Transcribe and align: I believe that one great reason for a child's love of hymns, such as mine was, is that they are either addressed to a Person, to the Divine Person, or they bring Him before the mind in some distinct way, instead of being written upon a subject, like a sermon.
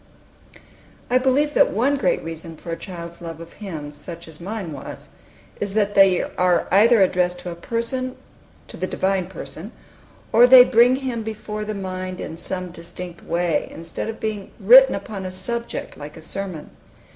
I 1.11 1.19
believe 1.19 1.53
that 1.53 1.69
one 1.69 1.95
great 1.95 2.23
reason 2.23 2.57
for 2.57 2.71
a 2.71 2.75
child's 2.75 3.21
love 3.21 3.39
of 3.39 3.53
hymns, 3.53 3.97
such 3.97 4.27
as 4.27 4.41
mine 4.41 4.71
was, 4.73 5.09
is 5.59 5.75
that 5.75 5.93
they 5.93 6.23
are 6.23 6.67
either 6.71 7.03
addressed 7.03 7.37
to 7.41 7.51
a 7.51 7.55
Person, 7.55 8.15
to 8.67 8.77
the 8.77 8.87
Divine 8.87 9.27
Person, 9.27 9.71
or 10.33 10.47
they 10.47 10.63
bring 10.63 10.95
Him 10.95 11.21
before 11.21 11.65
the 11.65 11.75
mind 11.75 12.19
in 12.19 12.35
some 12.35 12.71
distinct 12.71 13.23
way, 13.23 13.67
instead 13.69 14.09
of 14.09 14.19
being 14.19 14.49
written 14.59 14.95
upon 14.95 15.23
a 15.23 15.29
subject, 15.29 15.95
like 15.95 16.17
a 16.17 16.21
sermon. 16.23 16.71